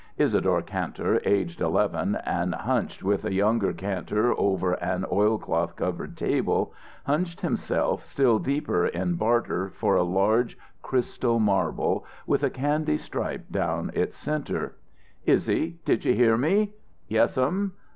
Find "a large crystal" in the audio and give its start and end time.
9.95-11.39